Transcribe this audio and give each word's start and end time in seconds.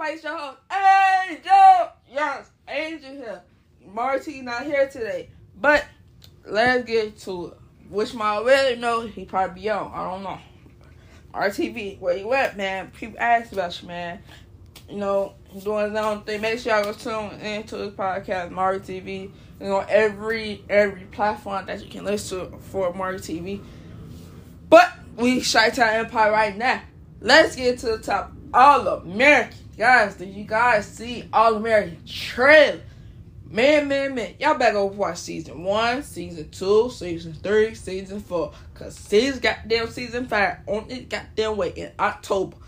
Place, 0.00 0.24
your 0.24 0.34
host, 0.34 0.56
Angel. 0.72 1.92
Yes, 2.10 2.50
Angel 2.66 3.10
here. 3.10 3.42
Marty 3.92 4.40
not 4.40 4.64
here 4.64 4.88
today, 4.88 5.28
but 5.60 5.84
let's 6.46 6.86
get 6.86 7.18
to 7.18 7.48
it. 7.48 7.54
Which 7.90 8.14
my 8.14 8.36
already 8.36 8.80
know 8.80 9.02
he 9.02 9.26
probably 9.26 9.60
be 9.60 9.68
on. 9.68 9.92
I 9.92 10.10
don't 10.10 10.22
know. 10.22 10.38
RTV, 11.34 11.98
where 11.98 12.16
you 12.16 12.32
at, 12.32 12.56
man? 12.56 12.90
People 12.92 13.18
ask 13.20 13.52
about 13.52 13.82
you, 13.82 13.88
man. 13.88 14.20
You 14.88 14.96
know, 14.96 15.34
doing 15.62 15.90
his 15.90 16.00
own 16.00 16.22
thing. 16.22 16.40
Make 16.40 16.60
sure 16.60 16.72
y'all 16.72 16.84
go 16.84 16.92
tune 16.94 17.38
into 17.40 17.76
this 17.76 17.92
podcast, 17.92 18.52
Mario 18.52 18.78
TV. 18.80 19.30
You 19.60 19.66
know, 19.66 19.84
every 19.86 20.64
every 20.70 21.02
platform 21.06 21.66
that 21.66 21.84
you 21.84 21.90
can 21.90 22.06
listen 22.06 22.50
to 22.50 22.58
for 22.58 22.94
Mario 22.94 23.18
TV. 23.18 23.60
But 24.70 24.92
we 25.16 25.42
Chi-Town 25.42 26.06
Empire 26.06 26.32
right 26.32 26.56
now. 26.56 26.80
Let's 27.20 27.54
get 27.54 27.80
to 27.80 27.86
the 27.86 27.98
top. 27.98 28.32
All 28.54 28.88
American. 28.88 29.58
Guys, 29.80 30.16
did 30.16 30.28
you 30.34 30.44
guys 30.44 30.86
see 30.86 31.26
All 31.32 31.54
American 31.54 31.96
trailer? 32.04 32.82
Man, 33.48 33.88
man, 33.88 34.14
man. 34.14 34.34
Y'all 34.38 34.58
better 34.58 34.74
go 34.74 34.84
watch 34.84 35.16
season 35.16 35.64
one, 35.64 36.02
season 36.02 36.50
two, 36.50 36.90
season 36.90 37.32
three, 37.32 37.74
season 37.74 38.20
four. 38.20 38.52
Cause 38.74 38.94
season 38.94 39.40
goddamn 39.40 39.88
season 39.88 40.26
five 40.26 40.58
on 40.66 40.84
it 40.90 41.08
goddamn 41.08 41.56
way 41.56 41.70
in 41.70 41.92
October. 41.98 42.58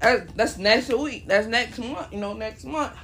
That's, 0.00 0.32
that's 0.32 0.58
next 0.58 0.88
week. 0.88 1.28
That's 1.28 1.46
next 1.46 1.78
month. 1.78 2.12
You 2.12 2.18
know, 2.18 2.32
next 2.32 2.64
month. 2.64 2.96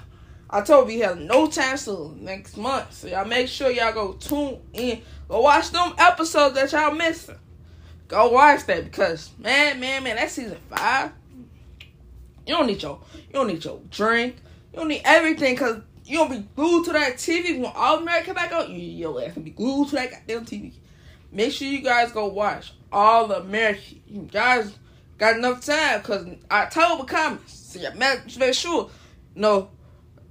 October 0.50 0.88
we 0.88 0.98
have 0.98 1.20
no 1.20 1.46
time 1.46 1.76
soon 1.76 2.24
next 2.24 2.56
month. 2.56 2.94
So 2.94 3.06
y'all 3.06 3.26
make 3.26 3.46
sure 3.46 3.70
y'all 3.70 3.92
go 3.92 4.14
tune 4.14 4.58
in. 4.72 5.02
Go 5.28 5.42
watch 5.42 5.70
them 5.70 5.94
episodes 5.98 6.56
that 6.56 6.72
y'all 6.72 6.90
missing. 6.92 7.38
Go 8.08 8.28
watch 8.28 8.66
that 8.66 8.86
because 8.86 9.30
man, 9.38 9.78
man, 9.78 10.02
man, 10.02 10.16
that 10.16 10.30
season 10.32 10.58
five. 10.68 11.12
You 12.46 12.54
don't 12.54 12.66
need 12.66 12.82
your 12.82 13.00
you 13.14 13.32
don't 13.32 13.48
need 13.48 13.64
your 13.64 13.80
drink. 13.90 14.36
You 14.72 14.78
don't 14.78 14.88
need 14.88 15.02
everything 15.04 15.54
because 15.54 15.82
you 16.04 16.18
don't 16.18 16.30
be 16.30 16.46
glued 16.54 16.84
to 16.86 16.92
that 16.92 17.14
TV 17.14 17.58
when 17.58 17.72
all 17.74 17.98
America 17.98 18.32
back 18.32 18.52
on. 18.52 18.70
You 18.70 18.78
your 18.78 19.22
ass 19.22 19.34
be 19.34 19.50
glued 19.50 19.88
to 19.88 19.96
that 19.96 20.10
goddamn 20.10 20.44
TV. 20.44 20.72
Make 21.32 21.52
sure 21.52 21.66
you 21.68 21.80
guys 21.80 22.12
go 22.12 22.26
watch 22.26 22.72
all 22.92 23.30
American. 23.32 24.00
You 24.06 24.28
guys 24.30 24.72
got 25.18 25.36
enough 25.36 25.64
time 25.64 26.00
because 26.00 26.26
October 26.50 27.04
coming. 27.04 27.40
So 27.46 27.80
you 27.80 27.90
make, 27.96 28.54
sure. 28.54 28.90
Know, 29.34 29.70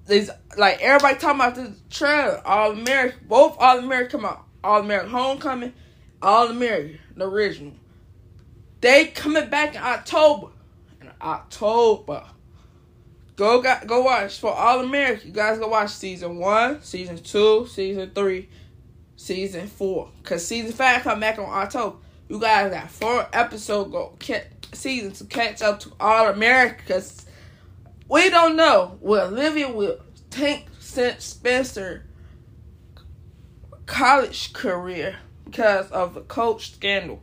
there's 0.06 0.32
like 0.58 0.82
everybody 0.82 1.20
talking 1.20 1.42
about 1.42 1.56
this 1.56 1.80
trailer. 1.90 2.42
All 2.46 2.72
American, 2.72 3.28
both 3.28 3.58
All 3.60 3.80
American 3.80 4.20
come 4.22 4.30
out. 4.30 4.46
All 4.64 4.80
American 4.80 5.12
Homecoming, 5.12 5.74
All 6.22 6.48
American, 6.48 6.98
the 7.16 7.30
original. 7.30 7.74
They 8.82 9.08
coming 9.08 9.50
back 9.50 9.76
in 9.76 9.82
October. 9.82 10.48
October. 11.22 12.24
Go 13.36 13.62
got 13.62 13.86
go 13.88 14.02
watch 14.02 14.40
for 14.40 14.52
All 14.52 14.80
American. 14.80 15.28
You 15.28 15.34
guys 15.34 15.60
go 15.60 15.68
watch 15.68 15.92
season 15.92 16.38
one, 16.38 16.82
season 16.82 17.18
two, 17.18 17.68
season 17.68 18.12
three, 18.16 18.50
season 19.16 19.68
four. 19.68 20.10
Cause 20.24 20.46
season 20.46 20.72
five 20.72 21.02
come 21.04 21.20
back 21.20 21.38
on 21.38 21.46
October. 21.46 21.98
You 22.30 22.40
guys 22.40 22.72
got 22.72 22.90
four 22.90 23.28
episodes 23.34 23.92
go 23.92 24.16
catch 24.20 24.48
season 24.74 25.12
to 25.14 25.26
catch 25.26 25.62
up 25.62 25.80
to 25.82 25.92
All 26.00 26.30
American. 26.30 26.86
Cause 26.88 27.26
we 28.10 28.30
don't 28.30 28.56
know 28.56 28.98
what 29.02 29.24
Olivia 29.24 29.70
will 29.72 30.00
since 30.80 31.24
Spencer 31.24 32.06
college 33.86 34.54
career 34.54 35.18
because 35.46 35.90
of 35.92 36.14
the 36.14 36.22
coach 36.22 36.74
scandal. 36.74 37.22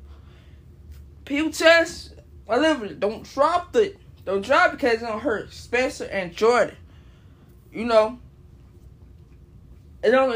People 1.25 1.51
just 1.51 2.12
Olivia 2.53 2.95
don't 2.95 3.25
drop 3.33 3.75
it. 3.77 3.99
Don't 4.25 4.45
drop 4.45 4.69
it 4.69 4.77
because 4.77 4.95
it's 4.95 5.03
gonna 5.03 5.19
hurt 5.19 5.53
Spencer 5.53 6.05
and 6.05 6.35
Jordan. 6.35 6.77
You 7.73 7.87
know. 7.87 8.19
It's 10.03 10.15
on 10.15 10.33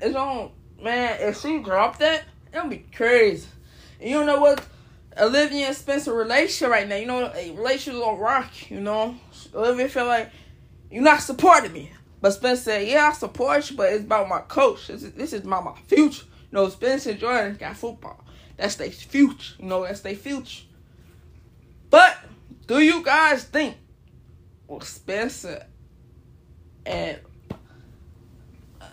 it's 0.00 0.16
on 0.16 0.50
man, 0.82 1.16
if 1.20 1.40
she 1.40 1.58
dropped 1.60 2.00
that, 2.00 2.24
it'll 2.52 2.68
be 2.68 2.84
crazy. 2.94 3.48
And 4.00 4.10
you 4.10 4.16
don't 4.16 4.26
know 4.26 4.40
what 4.40 4.64
Olivia 5.18 5.68
and 5.68 5.76
Spencer 5.76 6.12
relationship 6.12 6.70
right 6.70 6.88
now, 6.88 6.96
you 6.96 7.06
know, 7.06 7.32
a 7.34 7.52
relationship 7.52 8.02
on 8.02 8.18
rock, 8.18 8.70
you 8.70 8.80
know. 8.80 9.16
Olivia 9.54 9.88
feel 9.88 10.06
like 10.06 10.30
you're 10.90 11.02
not 11.02 11.20
supporting 11.20 11.72
me. 11.72 11.90
But 12.20 12.32
Spencer 12.32 12.62
said, 12.62 12.88
Yeah, 12.88 13.10
I 13.10 13.12
support 13.12 13.70
you, 13.70 13.76
but 13.76 13.92
it's 13.92 14.04
about 14.04 14.28
my 14.28 14.40
coach. 14.40 14.88
This 14.88 15.02
is, 15.02 15.12
this 15.12 15.32
is 15.32 15.44
about 15.44 15.64
my 15.64 15.76
future. 15.86 16.24
You 16.50 16.58
know, 16.58 16.68
Spencer 16.68 17.10
and 17.10 17.20
Jordan 17.20 17.56
got 17.56 17.76
football. 17.76 18.24
That's 18.56 18.76
their 18.76 18.90
future. 18.90 19.54
You 19.58 19.66
know, 19.66 19.84
that's 19.84 20.00
their 20.00 20.14
future. 20.14 20.64
But 21.94 22.18
do 22.66 22.80
you 22.80 23.04
guys 23.04 23.44
think 23.44 23.76
well 24.66 24.80
Spencer 24.80 25.64
and 26.84 27.20
uh, 28.80 28.86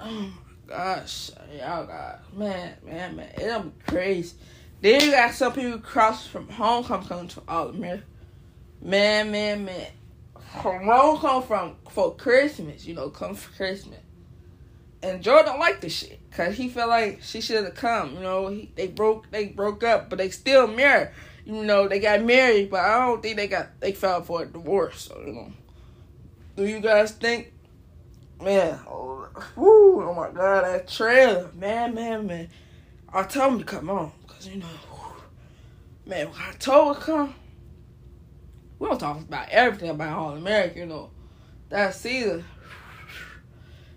oh 0.00 0.10
my 0.10 0.30
gosh, 0.66 1.32
y'all 1.54 1.84
got 1.84 2.34
man, 2.34 2.76
man, 2.82 3.16
man, 3.16 3.28
it'll 3.36 3.64
be 3.64 3.72
crazy. 3.86 4.36
Then 4.80 5.02
you 5.02 5.10
got 5.10 5.34
some 5.34 5.52
people 5.52 5.80
cross 5.80 6.26
from 6.26 6.48
homecoming 6.48 7.06
coming 7.06 7.28
to 7.28 7.42
all 7.46 7.68
America. 7.68 8.04
Man, 8.80 9.30
man, 9.30 9.66
man. 9.66 9.88
From 10.62 10.86
homecoming 10.86 11.46
from 11.46 11.76
for 11.90 12.14
Christmas, 12.14 12.86
you 12.86 12.94
know, 12.94 13.10
come 13.10 13.34
for 13.34 13.54
Christmas. 13.54 14.00
And 15.02 15.22
Jordan 15.22 15.44
don't 15.44 15.60
like 15.60 15.82
this 15.82 15.92
shit 15.94 16.20
because 16.30 16.56
he 16.56 16.70
felt 16.70 16.88
like 16.88 17.20
she 17.22 17.42
should 17.42 17.62
have 17.62 17.74
come. 17.74 18.14
You 18.14 18.20
know, 18.20 18.48
he, 18.48 18.72
they 18.76 18.86
broke 18.86 19.30
they 19.30 19.48
broke 19.48 19.84
up, 19.84 20.08
but 20.08 20.16
they 20.16 20.30
still 20.30 20.66
married. 20.66 21.10
You 21.44 21.64
know, 21.64 21.88
they 21.88 22.00
got 22.00 22.22
married, 22.22 22.70
but 22.70 22.80
I 22.80 23.06
don't 23.06 23.22
think 23.22 23.36
they 23.36 23.48
got 23.48 23.80
they 23.80 23.92
filed 23.92 24.26
for 24.26 24.42
a 24.42 24.46
divorce. 24.46 25.02
So 25.08 25.20
you 25.26 25.32
know, 25.32 25.52
do 26.56 26.66
you 26.66 26.80
guys 26.80 27.12
think, 27.12 27.52
man? 28.42 28.78
Oh, 28.86 29.28
oh 29.56 30.14
my 30.14 30.30
god, 30.30 30.64
that 30.64 30.88
trailer, 30.88 31.50
man, 31.54 31.94
man, 31.94 32.26
man. 32.26 32.48
I 33.12 33.24
told 33.24 33.54
him 33.54 33.58
to 33.60 33.64
come 33.64 33.90
on 33.90 34.12
because 34.26 34.46
you 34.46 34.56
know, 34.56 34.66
man, 36.06 36.28
I 36.38 36.52
told 36.52 36.96
her 36.96 37.02
come, 37.02 37.34
we 38.78 38.88
don't 38.88 38.98
talk 38.98 39.20
about 39.20 39.48
everything 39.48 39.90
about 39.90 40.18
All 40.18 40.36
America. 40.36 40.78
You 40.78 40.86
know, 40.86 41.10
that 41.70 41.94
season. 41.94 42.44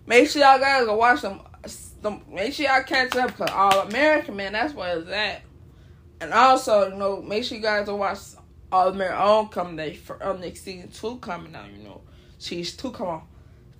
Make 0.05 0.29
sure 0.29 0.41
y'all 0.41 0.59
guys 0.59 0.85
go 0.85 0.95
watch 0.95 1.21
them. 1.21 1.39
make 2.29 2.53
sure 2.53 2.65
y'all 2.65 2.83
catch 2.83 3.15
up 3.15 3.27
because 3.27 3.49
All 3.51 3.81
American, 3.81 4.35
man, 4.35 4.53
that's 4.53 4.73
where 4.73 4.99
it's 4.99 5.09
at. 5.09 5.43
And 6.23 6.33
also, 6.33 6.89
you 6.89 6.95
know, 6.95 7.21
make 7.21 7.43
sure 7.43 7.57
you 7.57 7.61
guys 7.61 7.85
go 7.85 7.97
watch 7.97 8.17
All 8.71 8.87
American 8.87 9.17
Homecoming 9.17 9.75
Day 9.75 9.93
for 9.93 10.25
um, 10.25 10.39
next 10.39 10.61
season 10.61 10.89
two 10.89 11.17
coming 11.17 11.53
out. 11.53 11.69
You 11.69 11.83
know, 11.83 12.01
she's 12.39 12.77
two 12.77 12.91
come 12.91 13.07
on. 13.07 13.23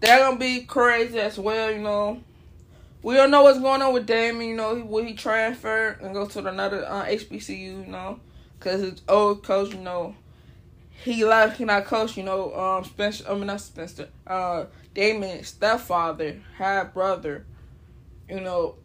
They're 0.02 0.20
gonna 0.20 0.38
be 0.38 0.66
crazy 0.66 1.20
as 1.22 1.40
well. 1.40 1.72
You 1.72 1.80
know, 1.80 2.22
we 3.02 3.14
don't 3.14 3.32
know 3.32 3.44
what's 3.44 3.62
going 3.62 3.82
on 3.82 3.94
with 3.94 4.06
Damon. 4.06 4.46
You 4.46 4.58
know, 4.58 4.76
will 4.76 5.06
he 5.06 5.14
transfer 5.14 5.98
and 6.02 6.14
go 6.14 6.26
to 6.26 6.46
another 6.46 6.86
uh, 6.86 7.06
HBCU? 7.06 7.86
You 7.86 7.88
know, 7.88 8.20
because 8.60 8.82
his 8.82 9.02
old 9.08 9.44
coach, 9.44 9.74
you 9.74 9.80
know, 9.80 10.14
he 10.90 11.24
left. 11.24 11.58
He 11.58 11.64
not 11.64 11.86
coach. 11.86 12.18
You 12.18 12.24
know, 12.24 12.54
um, 12.54 12.84
Spencer. 12.84 13.24
I 13.30 13.36
mean, 13.36 13.48
not 13.48 13.62
Spencer. 13.62 14.10
Uh, 14.28 14.66
Damon's 14.94 15.48
stepfather, 15.48 16.42
half 16.58 16.94
brother. 16.94 17.46
You 18.28 18.42
know, 18.42 18.76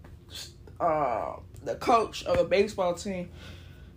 uh, 0.78 1.38
the 1.64 1.74
coach 1.76 2.24
of 2.24 2.38
a 2.38 2.44
baseball 2.44 2.94
team. 2.94 3.30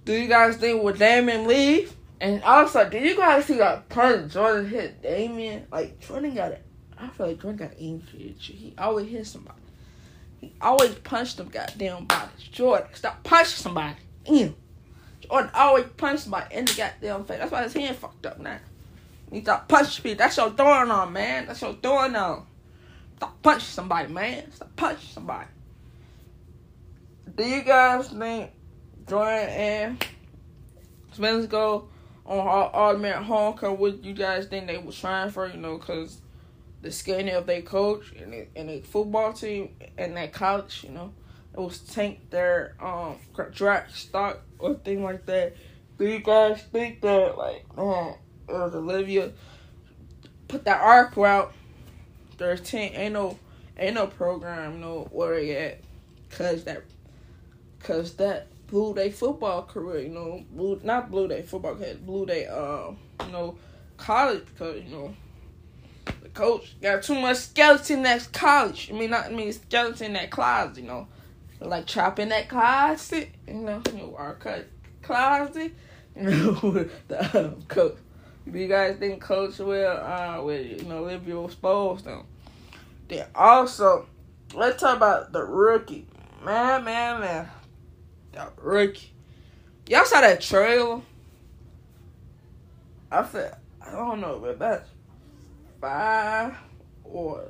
Do 0.05 0.13
you 0.13 0.27
guys 0.27 0.57
think 0.57 0.83
will 0.83 0.93
Damon 0.93 1.47
leave? 1.47 1.95
And 2.19 2.43
also, 2.43 2.87
did 2.87 3.03
you 3.03 3.17
guys 3.17 3.45
see 3.45 3.57
that 3.57 3.89
punch 3.89 4.33
Jordan 4.33 4.69
hit 4.69 5.01
Damon? 5.01 5.65
Like 5.71 5.99
Jordan 5.99 6.35
got 6.35 6.51
it. 6.51 6.63
I 6.97 7.07
feel 7.09 7.27
like 7.27 7.41
Jordan 7.41 7.67
got 7.67 7.79
injured. 7.79 8.35
He 8.39 8.73
always 8.77 9.09
hit 9.09 9.25
somebody. 9.25 9.57
He 10.39 10.53
always 10.61 10.93
punched 10.95 11.37
them 11.37 11.49
goddamn 11.49 12.05
bodies. 12.05 12.47
Jordan, 12.51 12.87
stop 12.93 13.23
punching 13.23 13.57
somebody. 13.57 13.95
Ew. 14.27 14.55
Jordan 15.21 15.51
always 15.53 15.85
punch 15.97 16.21
somebody 16.21 16.55
in 16.55 16.65
the 16.65 16.73
goddamn 16.73 17.25
face. 17.25 17.39
That's 17.39 17.51
why 17.51 17.63
his 17.63 17.73
hand 17.73 17.95
fucked 17.95 18.25
up 18.25 18.39
now. 18.39 18.59
You 19.31 19.41
stop 19.41 19.67
punching 19.67 20.03
people. 20.03 20.17
That's 20.17 20.37
your 20.37 20.51
throwing 20.51 20.91
on, 20.91 21.13
man. 21.13 21.47
That's 21.47 21.61
your 21.61 21.73
throwing 21.73 22.15
on. 22.15 22.45
Stop 23.17 23.41
punching 23.41 23.65
somebody, 23.65 24.11
man. 24.11 24.51
Stop 24.51 24.75
punching 24.75 25.09
somebody. 25.09 25.47
Do 27.35 27.45
you 27.45 27.63
guys 27.63 28.09
think 28.09 28.51
Jordan 29.07 29.50
and 29.50 30.06
Spence 31.12 31.45
go 31.45 31.89
on 32.25 32.39
all, 32.39 32.97
man 32.97 33.23
homecoming, 33.23 33.79
what 33.79 34.03
you 34.03 34.13
guys 34.13 34.47
think 34.47 34.68
they 34.68 34.77
were 34.77 34.91
trying 34.91 35.29
for? 35.29 35.47
You 35.47 35.57
know, 35.57 35.77
because 35.77 36.21
the 36.81 36.91
skinny 36.91 37.31
of 37.31 37.45
their 37.45 37.62
coach 37.62 38.12
and 38.13 38.33
the, 38.33 38.47
and 38.56 38.69
the 38.69 38.81
football 38.81 39.33
team 39.33 39.75
and 39.97 40.15
that 40.18 40.33
college, 40.33 40.83
you 40.83 40.91
know, 40.91 41.13
it 41.53 41.59
was 41.59 41.79
tank 41.79 42.29
their 42.29 42.75
um 42.79 43.18
draft 43.51 43.95
stock 43.95 44.41
or 44.59 44.75
thing 44.75 45.03
like 45.03 45.25
that. 45.25 45.56
Do 45.97 46.07
you 46.07 46.19
guys 46.19 46.62
think 46.71 47.01
that 47.01 47.38
like 47.38 47.65
um 47.77 48.15
Olivia 48.50 49.31
put 50.47 50.65
that 50.65 50.81
article 50.81 51.25
out? 51.25 51.53
There's 52.38 52.62
ten 52.62 52.94
ain't 52.94 53.13
no 53.13 53.38
ain't 53.77 53.95
no 53.95 54.07
program 54.07 54.79
no 54.79 55.07
where 55.12 55.39
at, 55.39 55.81
cause 56.29 56.63
that 56.63 56.83
cause 57.83 58.13
that 58.15 58.47
blew 58.67 58.93
their 58.93 59.11
football 59.11 59.63
career. 59.63 60.01
You 60.01 60.09
know, 60.09 60.43
blew 60.51 60.79
not 60.83 61.11
blew 61.11 61.27
their 61.27 61.43
football 61.43 61.75
career, 61.75 61.95
blew 61.95 62.25
their 62.25 62.51
uh 62.51 62.93
you 63.25 63.31
know 63.31 63.57
college 63.97 64.45
because 64.45 64.83
you 64.83 64.89
know 64.89 65.13
the 66.23 66.29
coach 66.29 66.75
got 66.81 67.03
too 67.03 67.19
much 67.19 67.37
skeleton 67.37 68.05
at 68.05 68.31
college. 68.31 68.89
I 68.91 68.93
mean, 68.93 69.11
not 69.11 69.25
I 69.25 69.29
mean 69.29 69.51
skeleton 69.53 70.15
at 70.15 70.31
closet. 70.31 70.81
You 70.81 70.87
know, 70.87 71.07
like 71.59 71.85
chopping 71.85 72.29
that 72.29 72.49
closet. 72.49 73.29
You 73.47 73.53
know, 73.55 73.81
you 73.91 73.97
know 73.97 74.15
our 74.17 74.35
cut 74.35 74.67
closet. 75.01 75.73
You 76.13 76.23
know, 76.23 76.89
the 77.07 77.45
um, 77.45 77.61
coach. 77.69 77.95
You 78.45 78.67
guys 78.67 78.97
think 78.97 79.21
Coach 79.21 79.59
will 79.59 79.87
uh 79.87 80.41
will 80.41 80.59
you 80.59 80.83
know 80.83 81.05
Olivia 81.05 81.39
expose 81.41 82.03
them? 82.03 82.25
Then 83.07 83.27
also, 83.33 84.07
let's 84.53 84.81
talk 84.81 84.97
about 84.97 85.31
the 85.31 85.41
rookie. 85.41 86.07
Man, 86.43 86.83
man, 86.83 87.21
man. 87.21 87.49
The 88.31 88.47
rookie. 88.57 89.11
Y'all 89.87 90.05
saw 90.05 90.21
that 90.21 90.41
trailer? 90.41 91.01
I 93.11 93.25
said, 93.25 93.55
I 93.85 93.91
don't 93.91 94.21
know, 94.21 94.39
but 94.39 94.57
that's 94.57 94.89
five 95.81 96.55
or 97.03 97.43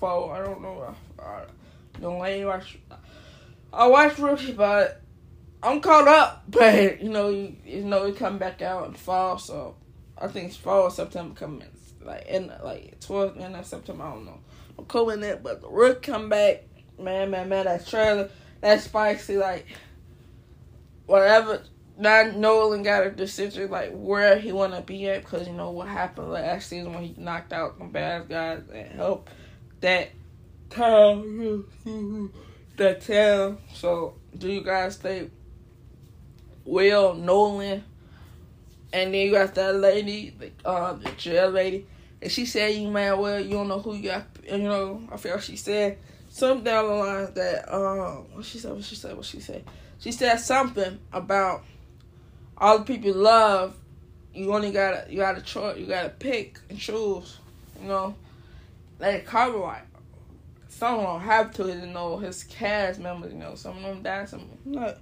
four. 0.00 0.34
I 0.34 0.44
don't 0.44 0.62
know. 0.62 0.94
I 1.18 1.44
don't 2.00 2.18
let 2.18 2.38
you 2.38 2.46
watch. 2.46 2.78
I 3.72 3.86
watched 3.86 4.18
Rookie, 4.18 4.52
but 4.52 5.00
I'm 5.62 5.80
caught 5.80 6.08
up. 6.08 6.44
But 6.50 7.02
you 7.02 7.10
know, 7.10 7.28
you, 7.28 7.56
you 7.64 7.84
know, 7.84 8.04
it 8.06 8.16
come 8.16 8.38
back 8.38 8.62
out 8.62 8.88
in 8.88 8.94
fall, 8.94 9.38
so 9.38 9.76
I 10.16 10.28
think 10.28 10.48
it's 10.48 10.56
fall 10.56 10.90
September 10.90 11.34
coming 11.34 11.68
like 12.02 12.26
in 12.26 12.52
like 12.62 12.98
towards 13.00 13.34
the 13.34 13.42
end 13.42 13.56
of 13.56 13.66
September. 13.66 14.04
I 14.04 14.12
don't 14.12 14.24
know. 14.24 14.40
I'm 14.78 14.86
cool 14.86 15.10
in 15.10 15.22
it, 15.22 15.42
but 15.42 15.60
the 15.60 15.68
Rook 15.68 16.02
come 16.02 16.28
back. 16.28 16.64
Man, 16.98 17.30
man, 17.30 17.48
man, 17.48 17.66
that 17.66 17.86
trailer, 17.86 18.30
that 18.62 18.80
spicy, 18.80 19.36
like 19.36 19.66
whatever 21.06 21.62
now 21.98 22.30
Nolan 22.34 22.82
got 22.82 23.06
a 23.06 23.10
decision 23.10 23.70
like 23.70 23.90
where 23.92 24.38
he 24.38 24.52
want 24.52 24.74
to 24.74 24.82
be 24.82 25.08
at 25.08 25.22
because 25.22 25.46
you 25.46 25.54
know 25.54 25.70
what 25.70 25.88
happened 25.88 26.30
last 26.30 26.68
season 26.68 26.92
when 26.92 27.04
he 27.04 27.14
knocked 27.16 27.52
out 27.52 27.78
the 27.78 27.86
bad 27.86 28.28
guys 28.28 28.62
and 28.72 28.92
helped 28.92 29.30
that 29.80 30.10
town, 30.70 31.64
that 32.76 33.00
town. 33.00 33.58
So 33.74 34.14
do 34.36 34.50
you 34.50 34.62
guys 34.62 34.96
think 34.96 35.32
Will 36.64 37.14
Nolan 37.14 37.84
and 38.92 39.12
then 39.12 39.26
you 39.26 39.32
got 39.32 39.54
that 39.54 39.74
lady, 39.76 40.34
the 40.38 40.50
uh, 40.64 40.94
the 40.94 41.10
jail 41.12 41.50
lady, 41.50 41.86
and 42.20 42.30
she 42.30 42.46
said 42.46 42.74
you 42.74 42.88
man, 42.88 43.18
well 43.18 43.40
you 43.40 43.50
don't 43.50 43.68
know 43.68 43.80
who 43.80 43.94
you 43.94 44.10
got. 44.10 44.26
You 44.44 44.58
know, 44.58 45.08
I 45.10 45.16
feel 45.16 45.38
she 45.38 45.56
said 45.56 45.98
something 46.28 46.64
down 46.64 46.86
the 46.86 46.94
line 46.94 47.34
that 47.34 47.74
um, 47.74 48.26
what 48.32 48.44
she 48.44 48.58
said, 48.58 48.72
what 48.72 48.84
she 48.84 48.94
said, 48.94 49.16
what. 49.16 49.24
She 49.24 49.40
said 49.40 49.64
something 49.98 50.98
about 51.12 51.64
all 52.58 52.78
the 52.78 52.84
people 52.84 53.08
you 53.08 53.14
love, 53.14 53.76
you 54.34 54.52
only 54.52 54.70
gotta 54.70 55.06
you 55.10 55.18
gotta 55.18 55.40
choose, 55.40 55.78
you 55.78 55.86
gotta 55.86 56.10
pick 56.10 56.58
and 56.68 56.78
choose. 56.78 57.38
You 57.80 57.88
know, 57.88 58.14
like 58.98 59.26
Cartwright. 59.26 59.82
Some 60.68 61.00
don't 61.00 61.20
have 61.20 61.54
to, 61.54 61.68
you 61.68 61.86
know, 61.86 62.18
his 62.18 62.44
cast 62.44 63.00
members. 63.00 63.32
You 63.32 63.38
know, 63.38 63.54
some 63.54 63.78
of 63.78 63.82
them 63.82 64.02
die, 64.02 64.26
some 64.26 64.46
not. 64.64 64.98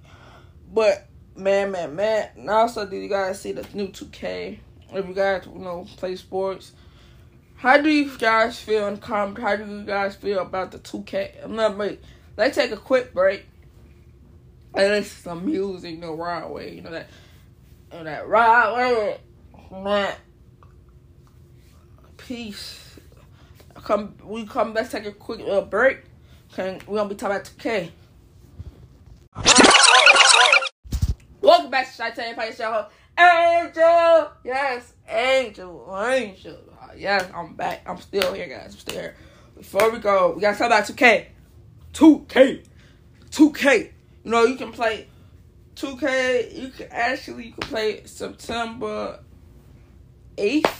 But 0.73 1.07
man, 1.35 1.71
man, 1.71 1.95
man. 1.95 2.29
And 2.35 2.49
also, 2.49 2.85
did 2.85 3.01
you 3.01 3.09
guys 3.09 3.41
see 3.41 3.51
the 3.51 3.67
new 3.73 3.89
2K? 3.89 4.59
If 4.93 5.07
you 5.07 5.13
guys 5.13 5.45
you 5.45 5.59
know 5.59 5.85
play 5.97 6.15
sports, 6.15 6.71
how 7.55 7.81
do 7.81 7.89
you 7.89 8.17
guys 8.17 8.59
feel 8.59 8.87
in 8.87 8.97
comment? 8.97 9.39
How 9.39 9.55
do 9.55 9.65
you 9.65 9.83
guys 9.83 10.15
feel 10.15 10.39
about 10.39 10.71
the 10.71 10.79
2K? 10.79 11.43
I'm 11.43 11.55
not 11.55 11.75
break. 11.75 12.01
Let's 12.37 12.55
take 12.55 12.71
a 12.71 12.77
quick 12.77 13.13
break. 13.13 13.45
And 14.75 14.89
listen 14.89 15.23
some 15.23 15.45
music, 15.45 15.91
you 15.91 15.97
know, 15.97 16.15
right 16.15 16.41
away. 16.41 16.75
You 16.75 16.81
know 16.81 16.91
that 16.91 17.07
and 17.91 18.07
that 18.07 18.27
right 18.27 18.75
way, 18.75 19.17
man. 19.71 20.13
Peace. 22.17 22.97
Come, 23.75 24.15
we 24.23 24.45
come. 24.45 24.73
Let's 24.73 24.91
take 24.91 25.05
a 25.05 25.13
quick 25.13 25.39
little 25.39 25.61
break. 25.61 26.01
Okay, 26.51 26.79
we 26.87 26.97
gonna 26.97 27.07
be 27.07 27.15
talking 27.15 27.37
about 27.37 27.45
2K. 27.57 27.91
Welcome 31.41 31.71
back 31.71 31.89
to 31.91 31.97
Tell 31.97 32.25
Empire 32.25 32.53
Show. 32.53 32.87
Angel, 33.17 34.31
yes, 34.43 34.93
Angel, 35.07 36.05
Angel. 36.05 36.57
Yes, 36.97 37.29
I'm 37.33 37.53
back. 37.53 37.81
I'm 37.85 38.01
still 38.01 38.33
here, 38.33 38.47
guys. 38.47 38.73
I'm 38.73 38.79
still 38.79 38.95
here. 38.95 39.15
Before 39.55 39.89
we 39.89 39.99
go, 39.99 40.33
we 40.35 40.41
gotta 40.41 40.57
talk 40.57 40.67
about 40.67 40.83
2K. 40.83 41.27
2K. 41.93 42.65
2K. 43.29 43.91
You 44.25 44.31
know, 44.31 44.43
you 44.43 44.55
can 44.55 44.71
play 44.71 45.07
2K, 45.75 46.59
you 46.59 46.69
can 46.69 46.87
actually 46.89 47.45
you 47.45 47.51
can 47.53 47.69
play 47.69 48.01
September 48.05 49.19
8th, 50.35 50.77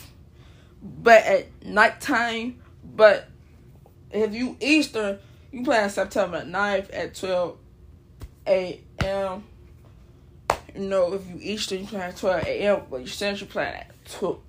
but 0.81 1.23
at 1.23 1.47
nighttime. 1.63 2.59
But 2.83 3.29
if 4.11 4.33
you 4.33 4.57
Eastern, 4.59 5.19
you 5.51 5.63
play 5.63 5.83
on 5.83 5.91
September 5.91 6.43
9th 6.43 6.89
at 6.91 7.13
12 7.13 7.57
a.m. 8.47 9.43
You 10.73 10.81
know, 10.81 11.13
if 11.13 11.29
you 11.29 11.37
Eastern, 11.39 11.81
you 11.81 11.85
play 11.85 12.01
at 12.01 12.17
12 12.17 12.43
a.m., 12.45 12.81
but 12.89 13.01
you 13.01 13.07
Central, 13.07 13.47
play 13.47 13.65
at 13.65 13.91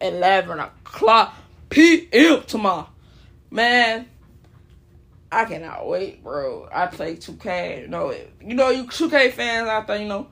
11 0.01 0.59
o'clock 0.59 1.35
p.m. 1.69 2.43
tomorrow. 2.47 2.89
Man, 3.51 4.09
I 5.31 5.45
cannot 5.45 5.89
wait, 5.89 6.23
bro. 6.23 6.69
I 6.73 6.87
play 6.87 7.17
2K. 7.17 7.83
You 7.83 7.89
know, 7.89 8.15
you 8.41 8.55
know, 8.55 8.71
you 8.71 8.85
2K 8.85 9.33
fans 9.33 9.69
out 9.69 9.87
there, 9.87 10.01
you 10.01 10.09
know, 10.09 10.29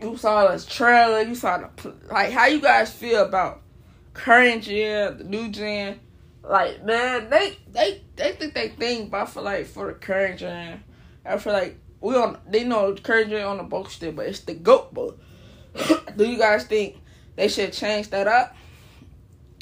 you 0.00 0.16
saw 0.16 0.50
the 0.50 0.64
trailer, 0.64 1.22
you 1.22 1.34
saw 1.34 1.58
the 1.58 1.94
like 2.10 2.32
how 2.32 2.46
you 2.46 2.60
guys 2.60 2.92
feel 2.92 3.24
about 3.24 3.62
current 4.14 4.64
gen, 4.64 5.18
the 5.18 5.24
new 5.24 5.48
gen. 5.50 6.00
Like 6.42 6.84
man, 6.84 7.28
they 7.28 7.58
they 7.70 8.02
they 8.16 8.32
think 8.32 8.54
they 8.54 8.68
think, 8.68 9.10
but 9.10 9.22
I 9.22 9.26
feel 9.26 9.42
like 9.42 9.66
for 9.66 9.88
the 9.88 9.94
current 9.94 10.40
gen, 10.40 10.82
I 11.24 11.36
feel 11.36 11.52
like 11.52 11.78
we 12.00 12.16
on 12.16 12.38
they 12.48 12.64
know 12.64 12.94
current 12.94 13.30
gen 13.30 13.44
on 13.44 13.58
the 13.58 13.62
book 13.64 13.90
still, 13.90 14.12
but 14.12 14.26
it's 14.26 14.40
the 14.40 14.54
goat 14.54 14.94
book. 14.94 15.20
Do 16.16 16.26
you 16.26 16.38
guys 16.38 16.64
think 16.64 16.96
they 17.36 17.48
should 17.48 17.72
change 17.72 18.08
that 18.10 18.26
up? 18.26 18.56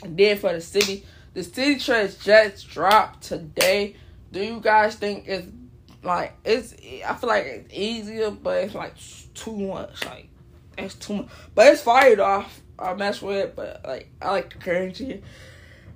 And 0.04 0.16
then 0.16 0.38
for 0.38 0.52
the 0.52 0.60
city, 0.60 1.04
the 1.34 1.42
city 1.42 1.78
trades 1.80 2.16
just 2.16 2.68
dropped 2.68 3.24
today. 3.24 3.96
Do 4.32 4.42
you 4.42 4.60
guys 4.60 4.94
think 4.94 5.24
it's 5.26 5.46
like 6.02 6.36
it's? 6.44 6.74
I 7.06 7.14
feel 7.14 7.28
like 7.28 7.44
it's 7.44 7.74
easier, 7.74 8.30
but 8.30 8.64
it's 8.64 8.74
like 8.74 8.94
too 9.34 9.56
much. 9.56 10.04
Like 10.04 10.28
it's 10.76 10.94
too 10.94 11.16
much, 11.16 11.28
but 11.54 11.72
it's 11.72 11.82
fired 11.82 12.20
off. 12.20 12.60
I 12.78 12.94
mess 12.94 13.20
with 13.20 13.36
it, 13.36 13.56
but 13.56 13.82
like 13.84 14.10
I 14.22 14.30
like 14.30 14.52
the 14.52 14.58
currency. 14.58 15.22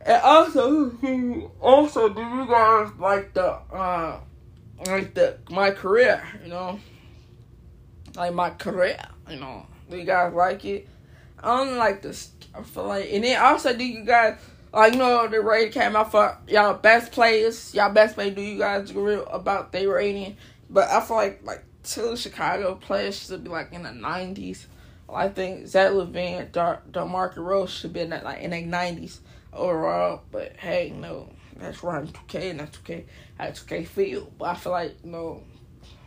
And 0.04 0.22
also, 0.22 0.90
also, 1.60 2.08
do 2.08 2.20
you 2.20 2.46
guys 2.46 2.90
like 2.98 3.34
the 3.34 3.52
uh 3.72 4.20
like 4.86 5.14
the 5.14 5.38
my 5.50 5.70
career? 5.70 6.22
You 6.42 6.50
know, 6.50 6.80
like 8.16 8.34
my 8.34 8.50
career. 8.50 9.00
You 9.28 9.38
know, 9.38 9.66
do 9.90 9.96
you 9.96 10.04
guys 10.04 10.32
like 10.32 10.64
it? 10.64 10.88
I 11.42 11.56
don't 11.56 11.76
like 11.76 12.02
this. 12.02 12.32
I 12.54 12.62
feel 12.62 12.84
like, 12.86 13.08
and 13.10 13.24
then 13.24 13.40
also, 13.40 13.74
do 13.76 13.84
you 13.84 14.04
guys 14.04 14.38
like 14.72 14.92
you 14.92 14.98
know 14.98 15.28
the 15.28 15.40
rating 15.40 15.72
came 15.72 15.96
out 15.96 16.10
for 16.10 16.38
y'all 16.48 16.74
best 16.74 17.12
players? 17.12 17.74
Y'all 17.74 17.92
best 17.92 18.14
players. 18.14 18.34
Do 18.34 18.42
you 18.42 18.58
guys 18.58 18.90
agree 18.90 19.20
about 19.30 19.72
their 19.72 19.88
rating? 19.88 20.36
But 20.70 20.88
I 20.88 21.00
feel 21.00 21.16
like 21.16 21.40
like 21.44 21.64
two 21.82 22.16
Chicago 22.16 22.74
players 22.76 23.18
should 23.18 23.44
be 23.44 23.50
like 23.50 23.72
in 23.72 23.82
the 23.82 23.92
nineties. 23.92 24.66
I 25.14 25.28
think 25.28 25.66
Zach 25.66 25.90
LaVine, 25.90 26.52
Dar- 26.52 26.80
DeMarcus 26.90 27.36
Rose 27.36 27.70
should 27.70 27.92
be 27.92 28.00
in 28.00 28.10
that 28.10 28.24
like 28.24 28.40
in 28.40 28.50
the 28.52 28.62
nineties 28.62 29.20
overall. 29.52 30.22
But 30.30 30.56
hey, 30.56 30.92
no, 30.96 31.28
that's 31.56 31.82
running 31.82 32.12
two 32.12 32.20
K 32.28 32.50
and 32.50 32.60
that's 32.60 32.78
two 32.78 32.82
K 32.84 33.04
how 33.38 33.50
two 33.50 33.66
K 33.66 33.84
feel. 33.84 34.32
But 34.38 34.44
I 34.46 34.54
feel 34.54 34.72
like 34.72 35.04
no, 35.04 35.42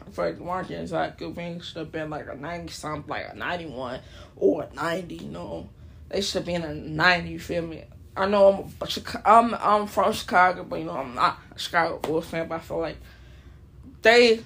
I 0.06 0.10
feel 0.10 0.26
like 0.26 0.70
and 0.72 0.88
Zach 0.88 1.20
LaVine 1.20 1.62
should 1.62 1.78
have 1.78 1.92
been 1.92 2.10
like 2.10 2.28
a 2.28 2.36
ninety 2.36 2.74
something, 2.74 3.08
like 3.08 3.28
a 3.32 3.36
ninety 3.36 3.68
one 3.68 4.00
or 4.36 4.64
a 4.64 4.74
ninety. 4.74 5.16
You 5.16 5.30
know, 5.30 5.70
they 6.10 6.22
should 6.22 6.46
be 6.46 6.56
in 6.56 6.64
a 6.64 6.74
ninety. 6.74 7.30
You 7.30 7.40
feel 7.40 7.62
me? 7.62 7.84
I 8.18 8.28
know 8.28 8.72
I'm 8.82 8.88
I'm 9.26 9.56
I'm 9.56 9.88
from 9.88 10.14
Chicago, 10.14 10.64
but 10.64 10.80
you 10.80 10.86
know 10.86 10.98
I'm 10.98 11.16
not 11.16 11.40
a 11.54 11.60
Chicago 11.60 12.00
Bulls 12.00 12.28
fan. 12.28 12.48
But 12.48 12.56
I 12.56 12.60
feel 12.60 12.80
like 12.80 12.98
they 14.02 14.42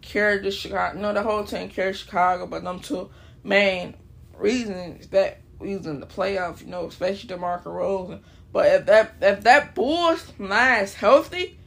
carried 0.00 0.44
the 0.44 0.50
Chicago. 0.50 0.96
You 0.96 1.02
know, 1.02 1.12
the 1.12 1.22
whole 1.22 1.44
team 1.44 1.68
carried 1.68 1.96
Chicago, 1.96 2.46
but 2.46 2.64
them 2.64 2.80
two 2.80 3.10
main 3.44 3.94
reasons 4.36 5.08
that 5.08 5.40
was 5.58 5.86
in 5.86 6.00
the 6.00 6.06
playoffs, 6.06 6.60
you 6.60 6.68
know, 6.68 6.86
especially 6.86 7.28
DeMarco 7.28 7.66
Rose. 7.66 8.18
But 8.52 8.66
if 8.66 8.86
that 8.86 9.14
if 9.20 9.42
that 9.42 9.74
Bulls 9.74 10.32
is 10.38 10.94
healthy, 10.94 11.58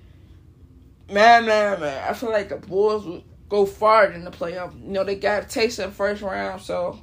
man, 1.09 1.45
man, 1.45 1.79
man, 1.79 2.09
I 2.09 2.13
feel 2.13 2.31
like 2.31 2.49
the 2.49 2.57
Bulls 2.57 3.05
would 3.05 3.23
go 3.49 3.65
far 3.65 4.11
in 4.11 4.23
the 4.23 4.31
playoff. 4.31 4.79
You 4.81 4.91
know, 4.91 5.03
they 5.03 5.15
got 5.15 5.49
taste 5.49 5.79
in 5.79 5.89
the 5.89 5.95
first 5.95 6.21
round, 6.21 6.61
so 6.61 6.99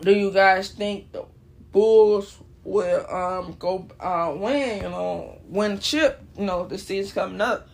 do 0.00 0.12
you 0.12 0.32
guys 0.32 0.70
think 0.70 1.12
the 1.12 1.24
Bulls 1.72 2.38
will 2.64 3.06
um 3.10 3.56
go 3.58 3.88
uh 3.98 4.32
win, 4.36 4.82
you 4.82 4.90
know, 4.90 5.38
win 5.48 5.78
chip, 5.78 6.22
you 6.38 6.44
know, 6.44 6.66
the 6.66 6.78
season's 6.78 7.12
coming 7.12 7.40
up. 7.40 7.68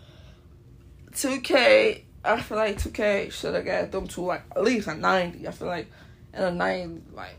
2K, 1.13 2.03
I 2.25 2.41
feel 2.41 2.57
like 2.57 2.79
2K 2.79 3.33
should 3.33 3.55
have 3.55 3.65
got 3.65 3.91
them 3.91 4.07
to 4.09 4.21
like 4.23 4.43
at 4.55 4.63
least 4.63 4.89
a 4.89 4.95
90. 4.95 5.47
I 5.47 5.51
feel 5.51 5.69
like 5.69 5.91
in 6.33 6.43
a 6.43 6.51
90, 6.51 7.03
like 7.15 7.37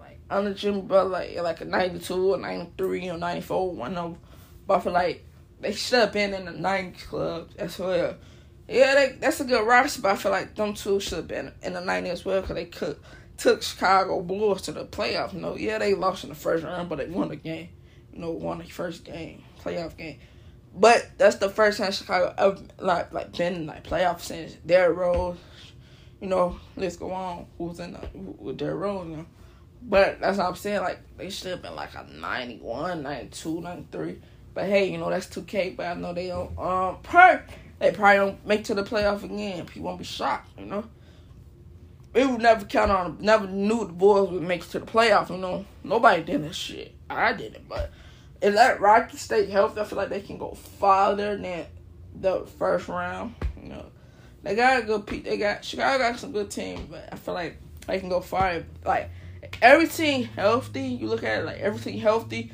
like 0.00 0.18
under 0.28 0.54
Jimmy 0.54 0.82
Butler, 0.82 1.10
like, 1.10 1.36
like 1.36 1.60
a 1.60 1.64
92 1.64 2.34
or 2.34 2.38
93 2.38 3.10
or 3.10 3.18
94, 3.18 3.74
one 3.74 3.96
of 3.96 4.18
But 4.66 4.78
I 4.78 4.80
feel 4.80 4.92
like 4.92 5.24
they 5.60 5.72
should 5.72 6.00
have 6.00 6.12
been 6.12 6.34
in 6.34 6.44
the 6.44 6.52
90s 6.52 7.06
club 7.06 7.50
as 7.56 7.78
well. 7.78 8.16
Yeah, 8.68 8.94
they, 8.94 9.16
that's 9.20 9.40
a 9.40 9.44
good 9.44 9.66
roster, 9.66 10.02
but 10.02 10.12
I 10.12 10.16
feel 10.16 10.32
like 10.32 10.54
them 10.54 10.74
two 10.74 10.98
should 10.98 11.18
have 11.18 11.28
been 11.28 11.52
in 11.62 11.74
the 11.74 11.80
90s 11.80 12.08
as 12.08 12.24
well 12.24 12.40
because 12.40 12.56
they 12.56 12.64
could 12.64 12.98
took 13.36 13.62
Chicago 13.62 14.20
Bulls 14.20 14.62
to 14.62 14.72
the 14.72 14.84
playoffs. 14.84 15.34
You 15.34 15.40
know, 15.40 15.56
yeah, 15.56 15.78
they 15.78 15.94
lost 15.94 16.24
in 16.24 16.30
the 16.30 16.36
first 16.36 16.64
round, 16.64 16.88
but 16.88 16.98
they 16.98 17.06
won 17.06 17.28
the 17.28 17.36
game. 17.36 17.68
You 18.12 18.20
know, 18.20 18.30
won 18.30 18.58
the 18.58 18.64
first 18.64 19.04
game, 19.04 19.42
playoff 19.62 19.96
game. 19.96 20.18
But 20.74 21.10
that's 21.18 21.36
the 21.36 21.48
first 21.48 21.78
time 21.78 21.92
Chicago 21.92 22.34
ever 22.38 22.62
like 22.78 23.12
like 23.12 23.36
been 23.36 23.66
like 23.66 23.84
playoff 23.84 24.20
since 24.20 24.54
Derrick 24.66 24.96
Rose. 24.96 25.36
You 26.20 26.28
know, 26.28 26.58
let's 26.76 26.96
go 26.96 27.12
on. 27.12 27.46
Who's 27.58 27.80
in 27.80 27.92
the, 27.92 28.00
with 28.14 28.58
Derrick 28.58 28.80
Rose? 28.80 29.08
You 29.08 29.16
know? 29.18 29.26
But 29.82 30.20
that's 30.20 30.38
what 30.38 30.46
I'm 30.46 30.54
saying. 30.54 30.80
Like 30.80 31.00
they 31.16 31.30
should 31.30 31.50
have 31.50 31.62
been 31.62 31.74
like 31.74 31.94
a 31.94 32.06
91, 32.10 33.02
92, 33.02 33.60
93. 33.60 34.20
But 34.54 34.64
hey, 34.66 34.90
you 34.90 34.98
know 34.98 35.10
that's 35.10 35.26
2K. 35.26 35.76
But 35.76 35.86
I 35.86 35.94
know 35.94 36.14
they 36.14 36.28
don't. 36.28 36.56
Um, 36.58 36.98
per 37.02 37.44
they 37.78 37.90
probably 37.90 38.16
don't 38.16 38.46
make 38.46 38.64
to 38.64 38.74
the 38.74 38.84
playoff 38.84 39.24
again. 39.24 39.66
People 39.66 39.82
won't 39.82 39.98
be 39.98 40.04
shocked. 40.04 40.50
You 40.58 40.66
know 40.66 40.84
we 42.14 42.26
would 42.26 42.42
never 42.42 42.64
count 42.64 42.90
on, 42.90 43.18
never 43.20 43.46
knew 43.46 43.86
the 43.86 43.92
boys 43.92 44.30
would 44.30 44.42
make 44.42 44.62
it 44.62 44.70
to 44.70 44.80
the 44.80 44.86
playoffs. 44.86 45.30
You 45.30 45.38
know, 45.38 45.64
nobody 45.82 46.22
did 46.22 46.44
this 46.44 46.56
shit. 46.56 46.94
I 47.08 47.32
didn't, 47.32 47.68
but 47.68 47.90
if 48.40 48.54
that 48.54 48.80
Rocky 48.80 49.16
stay 49.16 49.46
healthy, 49.46 49.80
I 49.80 49.84
feel 49.84 49.98
like 49.98 50.08
they 50.08 50.20
can 50.20 50.36
go 50.36 50.52
farther 50.54 51.36
than 51.36 51.66
the 52.20 52.44
first 52.58 52.88
round. 52.88 53.34
You 53.62 53.70
know, 53.70 53.86
they 54.42 54.54
got 54.54 54.82
a 54.82 54.86
good. 54.86 55.06
They 55.06 55.36
got 55.36 55.64
Chicago 55.64 55.98
got 55.98 56.18
some 56.18 56.32
good 56.32 56.50
teams, 56.50 56.80
but 56.90 57.08
I 57.12 57.16
feel 57.16 57.34
like 57.34 57.58
they 57.86 57.98
can 57.98 58.08
go 58.08 58.20
far. 58.20 58.62
Like 58.84 59.10
everything 59.60 60.24
healthy, 60.24 60.82
you 60.82 61.06
look 61.06 61.22
at 61.22 61.40
it 61.40 61.44
like 61.44 61.58
everything 61.58 61.98
healthy, 61.98 62.52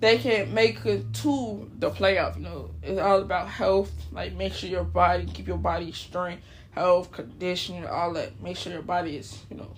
they 0.00 0.18
can 0.18 0.52
make 0.54 0.84
it 0.86 1.12
to 1.14 1.70
the 1.78 1.90
playoff. 1.90 2.36
You 2.36 2.42
know, 2.42 2.70
it's 2.82 3.00
all 3.00 3.20
about 3.20 3.48
health. 3.48 3.92
Like 4.10 4.34
make 4.34 4.54
sure 4.54 4.70
your 4.70 4.84
body, 4.84 5.26
keep 5.26 5.46
your 5.46 5.58
body 5.58 5.92
strength 5.92 6.42
health, 6.78 7.10
condition, 7.10 7.84
all 7.86 8.12
that. 8.12 8.40
Make 8.40 8.56
sure 8.56 8.72
your 8.72 8.82
body 8.82 9.16
is, 9.16 9.44
you 9.50 9.56
know, 9.56 9.72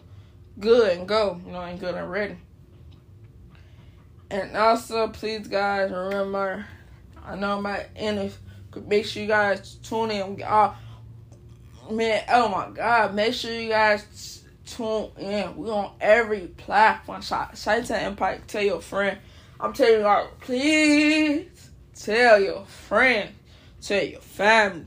good 0.59 0.99
and 0.99 1.09
go, 1.09 1.41
you 1.45 1.53
know, 1.53 1.63
and 1.63 1.81
good 1.81 1.95
and 1.95 2.11
ready. 2.11 2.37
And 4.31 4.57
also, 4.57 5.09
please, 5.09 5.49
guys, 5.49 5.91
remember, 5.91 6.67
I 7.25 7.37
know 7.37 7.61
my 7.61 7.87
end 7.97 8.33
make 8.87 9.07
sure 9.07 9.23
you 9.23 9.29
guys 9.29 9.77
tune 9.83 10.11
in. 10.11 10.43
Uh, 10.43 10.75
man, 11.91 12.23
oh 12.29 12.49
my 12.49 12.71
God, 12.71 13.15
make 13.15 13.35
sure 13.35 13.53
you 13.53 13.71
guys 13.71 14.45
tune 14.67 15.11
in. 15.19 15.57
We 15.57 15.71
on 15.71 15.95
every 16.01 16.49
platform. 16.49 17.23
Chi-Town 17.23 17.91
Empire, 17.91 18.41
tell 18.47 18.63
your 18.63 18.81
friend. 18.81 19.19
I'm 19.59 19.73
telling 19.73 20.01
you, 20.01 20.07
all 20.07 20.31
please 20.41 21.71
tell 21.95 22.41
your 22.41 22.65
friend, 22.67 23.31
tell 23.81 24.05
your 24.05 24.21
family 24.21 24.87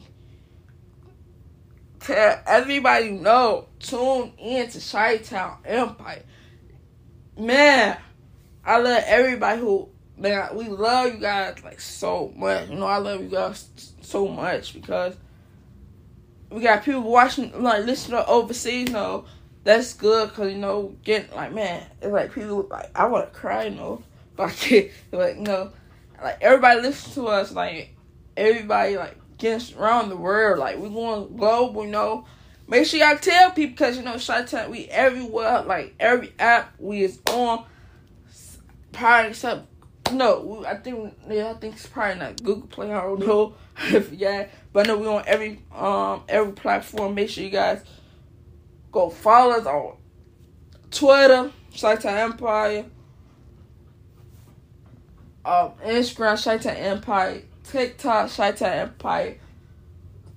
tell 2.04 2.42
everybody 2.46 3.12
know. 3.12 3.68
Tune 3.80 4.34
in 4.38 4.70
to 4.70 4.80
Chi 4.80 5.18
Town 5.18 5.58
Empire. 5.66 6.24
Man, 7.38 7.98
I 8.64 8.78
love 8.80 9.04
everybody 9.08 9.60
who 9.60 9.90
man, 10.18 10.56
we 10.56 10.68
love 10.70 11.14
you 11.14 11.20
guys 11.20 11.64
like 11.64 11.82
so 11.82 12.32
much. 12.36 12.70
You 12.70 12.76
know, 12.76 12.86
I 12.86 12.98
love 12.98 13.22
you 13.22 13.30
guys 13.30 13.68
so 14.02 14.28
much 14.28 14.74
because 14.74 15.16
we 16.50 16.62
got 16.62 16.84
people 16.84 17.02
watching, 17.02 17.62
like 17.62 17.86
listening 17.86 18.24
overseas. 18.28 18.90
You 18.90 18.94
know, 18.94 19.26
that's 19.64 19.94
good 19.94 20.30
because 20.30 20.52
you 20.52 20.60
know, 20.60 20.96
getting 21.04 21.34
like 21.36 21.54
man, 21.54 21.86
it's 22.02 22.12
like 22.12 22.34
people 22.34 22.68
like 22.70 22.90
I 22.96 23.06
want 23.06 23.32
to 23.32 23.40
cry. 23.40 23.66
You 23.66 23.76
know, 23.76 24.04
but 24.36 24.50
I 24.50 24.52
can't. 24.52 24.92
Like 25.12 25.36
you 25.38 25.44
know, 25.44 25.72
like 26.22 26.38
everybody 26.42 26.82
listens 26.82 27.16
to 27.16 27.28
us. 27.28 27.52
Like 27.52 27.96
everybody 28.36 28.98
like 28.98 29.18
around 29.46 30.10
the 30.10 30.18
world. 30.18 30.60
Like 30.60 30.80
we 30.80 30.90
going 30.90 31.36
global, 31.36 31.86
you 31.86 31.92
know. 31.92 32.26
Make 32.68 32.86
sure 32.86 33.00
y'all 33.00 33.18
tell 33.18 33.52
people 33.52 33.72
because 33.72 33.98
you 33.98 34.04
know 34.04 34.18
Shot 34.18 34.70
we 34.70 34.86
everywhere. 34.86 35.64
Like 35.64 35.96
every 36.00 36.34
app 36.40 36.74
we 36.80 37.04
is 37.04 37.20
on. 37.30 37.66
Probably 38.92 39.32
except 39.32 39.68
no, 40.12 40.64
I 40.68 40.76
think 40.76 41.16
yeah, 41.30 41.52
I 41.52 41.54
think 41.56 41.76
it's 41.76 41.88
probably 41.88 42.20
not 42.20 42.44
Google 42.44 42.68
Play. 42.68 42.92
I 42.92 43.02
don't 43.02 43.20
know 43.20 43.56
if 43.78 44.12
yeah, 44.14 44.48
but 44.72 44.88
no, 44.88 44.98
we 44.98 45.08
on 45.08 45.24
every 45.26 45.60
um 45.74 46.24
every 46.28 46.54
platform. 46.54 47.16
Make 47.16 47.30
sure 47.30 47.44
you 47.44 47.50
guys 47.50 47.84
go 48.92 49.10
follow 49.10 49.54
us 49.54 49.66
on 49.66 49.98
Twitter, 50.92 51.52
Chi-Town 51.76 52.32
Empire, 52.32 52.86
um, 55.44 55.72
Instagram, 55.84 56.42
Chi-Town 56.42 56.76
Empire, 56.76 57.42
TikTok, 57.64 58.30
Chi-Town 58.30 58.74
Empire. 58.74 59.38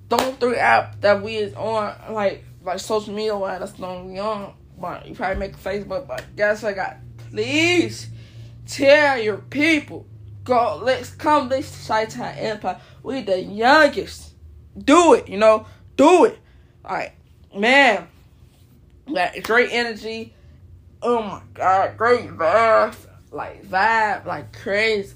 Those 0.08 0.34
three 0.36 0.56
app 0.56 1.00
that 1.00 1.22
we 1.22 1.36
is 1.36 1.54
on, 1.54 1.94
like 2.12 2.44
like 2.62 2.80
social 2.80 3.14
media 3.14 3.36
wise, 3.36 3.60
that's 3.60 3.72
the 3.72 4.02
we 4.04 4.18
on. 4.18 4.54
But 4.78 5.06
you 5.06 5.14
probably 5.14 5.38
make 5.38 5.56
Facebook, 5.56 6.06
but 6.06 6.24
guess 6.36 6.62
what 6.62 6.72
I 6.72 6.74
got? 6.74 6.96
Please 7.30 8.08
tell 8.66 9.18
your 9.18 9.38
people. 9.38 10.06
Go, 10.44 10.80
let's 10.82 11.10
come 11.10 11.48
this 11.48 11.88
Chi-Town 11.88 12.34
Empire. 12.36 12.80
We 13.02 13.22
the 13.22 13.40
youngest. 13.40 14.32
Do 14.78 15.14
it, 15.14 15.28
you 15.28 15.38
know, 15.38 15.66
do 15.96 16.26
it. 16.26 16.38
Like, 16.84 17.16
man, 17.54 18.06
that 19.12 19.42
great 19.42 19.70
energy. 19.72 20.34
Oh 21.02 21.22
my 21.22 21.40
god, 21.54 21.96
great 21.96 22.28
vibe, 22.30 22.96
like 23.30 23.64
vibe, 23.66 24.26
like 24.26 24.52
crazy. 24.52 25.14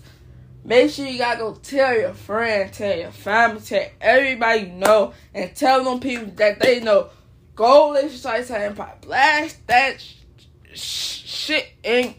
Make 0.65 0.91
sure 0.91 1.07
you 1.07 1.19
gotta 1.19 1.39
go 1.39 1.55
tell 1.55 1.99
your 1.99 2.13
friend, 2.13 2.73
tell 2.73 2.97
your 2.97 3.11
family, 3.11 3.61
tell 3.61 3.87
everybody 4.01 4.61
you 4.61 4.73
know, 4.73 5.15
and 5.33 5.55
tell 5.55 5.83
them 5.85 6.01
people 6.01 6.27
that 6.37 6.61
they 6.61 6.81
know. 6.81 7.09
Go 7.55 7.91
listen 7.91 8.45
to 8.47 8.59
Empire. 8.59 8.95
Blast 9.01 9.67
that 9.67 10.01
sh- 10.01 10.15
sh- 10.75 11.29
shit 11.29 11.69
in, 11.83 12.15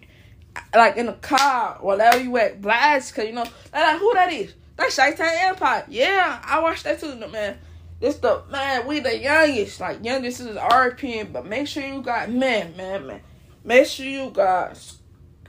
like 0.74 0.98
in 0.98 1.06
the 1.08 1.14
car, 1.14 1.78
whatever 1.82 2.20
you 2.20 2.36
at. 2.38 2.62
Blast, 2.62 3.14
cause 3.16 3.26
you 3.26 3.34
know, 3.34 3.46
like 3.74 4.00
who 4.00 4.14
that 4.14 4.32
is. 4.34 4.54
That's 4.76 4.96
Chi-Town 4.96 5.34
Empire. 5.42 5.86
Yeah, 5.90 6.42
I 6.44 6.60
watched 6.60 6.84
that 6.86 7.00
too, 7.00 7.16
man. 7.28 7.58
This 8.00 8.18
the 8.18 8.42
man, 8.52 8.88
we 8.88 9.00
the 9.00 9.18
youngest. 9.18 9.80
Like 9.80 10.04
youngest 10.04 10.42
is 10.42 10.58
RPM, 10.58 11.32
but 11.32 11.46
make 11.46 11.68
sure 11.68 11.86
you 11.86 12.02
got 12.02 12.32
man, 12.32 12.76
man, 12.76 13.06
man. 13.06 13.22
Make 13.64 13.86
sure 13.86 14.08
you 14.08 14.32
guys 14.34 14.98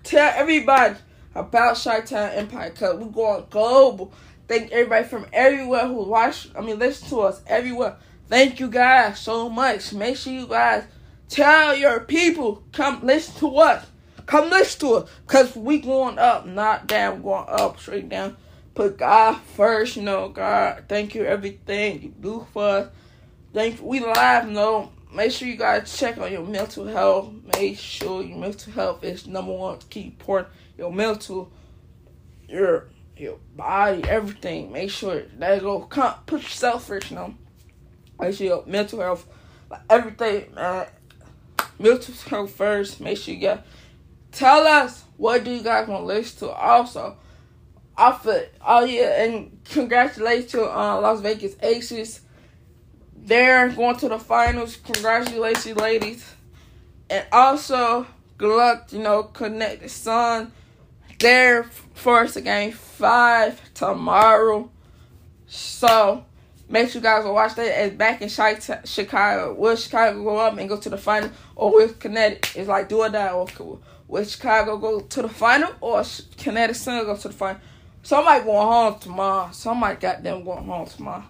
tell 0.04 0.32
everybody 0.36 0.96
about 1.34 1.76
Chi-Town 1.76 2.30
Empire 2.30 2.70
because 2.70 2.98
we're 2.98 3.06
going 3.06 3.46
global. 3.50 4.12
Thank 4.48 4.70
everybody 4.70 5.06
from 5.06 5.26
everywhere 5.32 5.86
who 5.86 6.04
watch, 6.04 6.48
I 6.56 6.60
mean, 6.60 6.78
listen 6.78 7.08
to 7.08 7.20
us 7.20 7.42
everywhere. 7.46 7.96
Thank 8.28 8.60
you 8.60 8.68
guys 8.68 9.18
so 9.18 9.48
much. 9.48 9.92
Make 9.92 10.16
sure 10.16 10.32
you 10.32 10.46
guys 10.46 10.84
tell 11.28 11.76
your 11.76 12.00
people, 12.00 12.62
come 12.72 13.00
listen 13.02 13.34
to 13.40 13.56
us. 13.58 13.86
Come 14.26 14.50
listen 14.50 14.80
to 14.80 14.94
us 14.94 15.10
because 15.26 15.56
we 15.56 15.80
going 15.80 16.18
up, 16.18 16.46
not 16.46 16.86
down, 16.86 17.22
going 17.22 17.46
up, 17.48 17.78
straight 17.78 18.08
down. 18.08 18.36
Put 18.74 18.98
God 18.98 19.38
first, 19.54 19.96
you 19.96 20.02
know, 20.02 20.28
God, 20.28 20.84
thank 20.88 21.14
you 21.14 21.24
everything 21.24 22.02
you 22.02 22.14
do 22.20 22.46
for 22.52 22.64
us. 22.64 22.88
Thank 23.52 23.80
you. 23.80 23.86
We 23.86 24.00
live, 24.00 24.46
you 24.46 24.52
know. 24.52 24.92
Make 25.14 25.30
sure 25.30 25.46
you 25.46 25.56
guys 25.56 25.94
check 25.94 26.16
on 26.16 26.32
your 26.32 26.46
mental 26.46 26.86
health. 26.86 27.30
Make 27.58 27.78
sure 27.78 28.22
your 28.22 28.38
mental 28.38 28.72
health 28.72 29.04
is 29.04 29.26
number 29.26 29.52
one 29.52 29.78
key 29.90 30.04
important 30.06 30.48
your 30.82 30.92
mental, 30.92 31.48
your 32.48 32.88
your 33.16 33.38
body, 33.54 34.02
everything. 34.08 34.72
Make 34.72 34.90
sure 34.90 35.22
that 35.38 35.60
go 35.60 35.82
come 35.82 36.14
put 36.26 36.42
yourself 36.42 36.88
first, 36.88 37.10
you 37.10 37.16
know. 37.16 37.34
Make 38.20 38.34
sure 38.34 38.46
your 38.48 38.66
mental 38.66 38.98
health, 38.98 39.28
like 39.70 39.82
everything, 39.88 40.52
man. 40.54 40.86
Mental 41.78 42.14
health 42.28 42.50
first. 42.50 43.00
Make 43.00 43.16
sure 43.16 43.32
you 43.32 43.38
get. 43.38 43.64
Tell 44.32 44.66
us 44.66 45.04
what 45.16 45.44
do 45.44 45.52
you 45.52 45.62
guys 45.62 45.86
want 45.86 46.02
to 46.02 46.06
listen 46.06 46.48
to. 46.48 46.52
Also, 46.52 47.16
I 47.96 48.08
offer. 48.08 48.46
Oh 48.66 48.84
yeah, 48.84 49.22
and 49.22 49.60
congratulations 49.64 50.50
to 50.50 50.64
uh, 50.64 51.00
Las 51.00 51.20
Vegas 51.20 51.54
Aces. 51.62 52.22
They're 53.14 53.68
going 53.68 53.96
to 53.98 54.08
the 54.08 54.18
finals. 54.18 54.74
Congratulations, 54.78 55.76
ladies. 55.76 56.28
And 57.08 57.24
also, 57.30 58.04
good 58.36 58.56
luck, 58.56 58.92
you 58.92 58.98
know, 58.98 59.22
Connecticut 59.22 59.92
Sun 59.92 60.50
there 61.22 61.62
for 61.94 62.20
us 62.20 62.34
to 62.34 62.40
game 62.40 62.72
five 62.72 63.60
tomorrow. 63.72 64.70
So 65.46 66.24
make 66.68 66.90
sure 66.90 67.00
you 67.00 67.02
guys 67.02 67.24
will 67.24 67.34
watch 67.34 67.54
that. 67.54 67.84
It's 67.84 67.96
back 67.96 68.20
in 68.20 68.28
Chicago. 68.28 69.54
Will 69.54 69.76
Chicago 69.76 70.22
go 70.22 70.36
up 70.36 70.58
and 70.58 70.68
go 70.68 70.76
to 70.78 70.90
the 70.90 70.98
final, 70.98 71.30
or 71.56 71.72
will 71.72 71.88
Connecticut? 71.94 72.56
It's 72.56 72.68
like 72.68 72.88
do 72.88 73.02
or 73.02 73.08
die. 73.08 73.30
Or 73.30 73.46
will 74.08 74.24
Chicago 74.24 74.76
go 74.76 75.00
to 75.00 75.22
the 75.22 75.28
final, 75.28 75.72
or 75.80 76.02
Connecticut 76.36 76.76
Sun 76.76 77.04
go 77.04 77.16
to 77.16 77.28
the 77.28 77.34
final? 77.34 77.60
Somebody 78.02 78.44
going 78.44 78.66
home 78.66 78.98
tomorrow. 78.98 79.50
Somebody 79.52 80.00
got 80.00 80.22
them 80.22 80.44
going 80.44 80.64
home 80.64 80.86
tomorrow. 80.86 81.24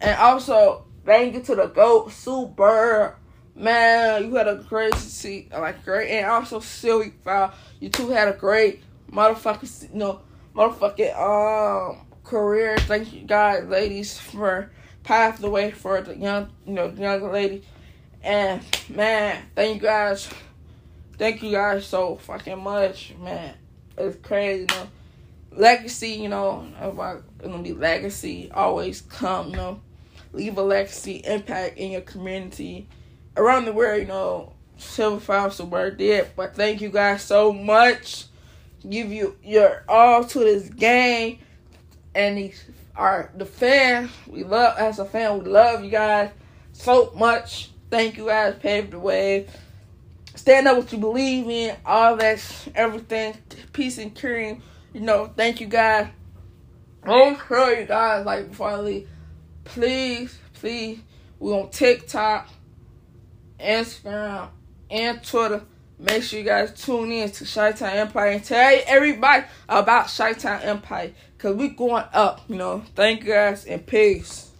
And 0.00 0.16
also, 0.18 0.86
thank 1.04 1.34
you 1.34 1.42
to 1.42 1.54
the 1.54 1.66
GOAT, 1.66 2.12
Sue 2.12 2.46
Bird. 2.46 3.14
Man, 3.54 4.24
you 4.24 4.34
had 4.36 4.46
a 4.46 4.64
great 4.68 4.94
seat, 4.94 5.50
like 5.50 5.84
great, 5.84 6.10
and 6.10 6.26
also 6.26 6.60
Sylvia 6.60 7.10
Fowles. 7.24 7.52
You 7.80 7.88
two 7.88 8.08
had 8.08 8.28
a 8.28 8.32
great 8.32 8.82
motherfucking, 9.10 9.92
you 9.92 9.98
know, 9.98 10.20
motherfucking 10.54 11.16
um 11.18 12.06
career. 12.24 12.76
Thank 12.78 13.12
you 13.12 13.22
guys, 13.22 13.64
ladies, 13.64 14.18
for 14.18 14.70
paving 15.02 15.40
the 15.40 15.50
way 15.50 15.70
for 15.70 16.00
the 16.00 16.16
young, 16.16 16.50
you 16.66 16.74
know, 16.74 16.88
young 16.88 17.30
lady. 17.32 17.64
And 18.22 18.62
man, 18.88 19.42
thank 19.54 19.76
you 19.76 19.82
guys, 19.82 20.28
thank 21.16 21.42
you 21.42 21.52
guys 21.52 21.86
so 21.86 22.16
fucking 22.16 22.62
much, 22.62 23.14
man. 23.20 23.54
It's 23.96 24.16
crazy, 24.26 24.60
you 24.60 24.66
know. 24.66 24.88
Legacy, 25.50 26.10
you 26.10 26.28
know, 26.28 26.68
about 26.78 27.24
gonna 27.42 27.62
be 27.62 27.72
legacy. 27.72 28.50
Always 28.52 29.00
come, 29.00 29.50
you 29.50 29.56
know, 29.56 29.80
leave 30.32 30.58
a 30.58 30.62
legacy 30.62 31.22
impact 31.24 31.78
in 31.78 31.90
your 31.90 32.02
community 32.02 32.86
around 33.36 33.64
the 33.64 33.72
world. 33.72 34.00
You 34.00 34.06
know, 34.06 34.52
Sylvia 34.76 35.20
Fowles 35.20 35.56
so 35.56 35.90
did. 35.90 36.28
But 36.36 36.54
thank 36.54 36.80
you 36.80 36.90
guys 36.90 37.22
so 37.22 37.52
much. 37.52 38.26
Give 38.88 39.12
you 39.12 39.36
your 39.42 39.84
all 39.88 40.24
to 40.24 40.38
this 40.38 40.68
game 40.68 41.38
and 42.14 42.38
these 42.38 42.64
are 42.96 43.30
the 43.36 43.46
fans. 43.46 44.10
We 44.26 44.44
love 44.44 44.76
as 44.78 44.98
a 44.98 45.04
fan, 45.04 45.42
we 45.42 45.50
love 45.50 45.84
you 45.84 45.90
guys 45.90 46.30
so 46.72 47.12
much. 47.16 47.70
Thank 47.90 48.16
you 48.16 48.26
guys, 48.26 48.54
paved 48.60 48.90
the 48.90 48.98
way. 48.98 49.46
Stand 50.34 50.68
up 50.68 50.76
what 50.76 50.92
you 50.92 50.98
believe 50.98 51.48
in, 51.48 51.76
all 51.84 52.16
that 52.16 52.68
everything. 52.74 53.36
Peace 53.72 53.98
and 53.98 54.14
cream. 54.14 54.62
You 54.92 55.00
know, 55.00 55.32
thank 55.36 55.60
you 55.60 55.66
guys. 55.66 56.08
I'm 57.02 57.36
sure 57.46 57.78
you 57.78 57.86
guys 57.86 58.24
like 58.24 58.50
before 58.50 58.70
I 58.70 58.76
leave. 58.76 59.08
Please, 59.64 60.38
please, 60.54 61.00
we 61.38 61.52
on 61.52 61.70
TikTok, 61.70 62.48
Instagram, 63.60 64.48
and 64.90 65.22
Twitter. 65.22 65.62
Make 66.00 66.22
sure 66.22 66.38
you 66.38 66.44
guys 66.44 66.72
tune 66.80 67.10
in 67.10 67.28
to 67.32 67.44
Chi-Town 67.44 67.96
Empire 67.96 68.30
and 68.30 68.44
tell 68.44 68.80
everybody 68.86 69.44
about 69.68 70.06
Chi-Town 70.06 70.62
Empire 70.62 71.12
because 71.36 71.56
we 71.56 71.68
going 71.70 72.04
up, 72.12 72.42
you 72.48 72.54
know. 72.54 72.84
Thank 72.94 73.24
you 73.24 73.32
guys 73.32 73.64
and 73.64 73.84
peace. 73.84 74.52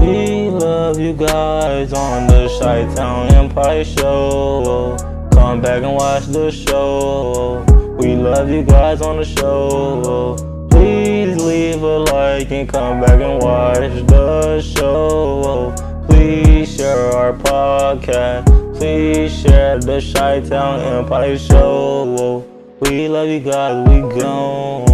We 0.00 0.48
love 0.48 0.98
you 0.98 1.12
guys 1.12 1.92
on 1.92 2.26
the 2.26 2.48
Chi-Town 2.58 3.34
Empire 3.34 3.84
Show. 3.84 5.07
Come 5.48 5.62
back 5.62 5.82
and 5.82 5.94
watch 5.94 6.26
the 6.26 6.50
show. 6.50 7.64
We 7.98 8.14
love 8.16 8.50
you 8.50 8.62
guys 8.64 9.00
on 9.00 9.16
the 9.16 9.24
show. 9.24 10.36
Please 10.70 11.42
leave 11.42 11.82
a 11.82 12.00
like 12.00 12.50
and 12.52 12.68
come 12.68 13.00
back 13.00 13.18
and 13.18 13.42
watch 13.42 14.06
the 14.08 14.60
show. 14.60 15.74
Please 16.06 16.76
share 16.76 17.14
our 17.14 17.32
podcast. 17.32 18.44
Please 18.76 19.40
share 19.40 19.78
the 19.78 20.02
Chi 20.14 20.40
Town 20.46 20.80
Empire 20.80 21.38
Show. 21.38 22.44
We 22.80 23.08
love 23.08 23.28
you 23.28 23.40
guys. 23.40 23.88
We 23.88 24.00
gone. 24.20 24.87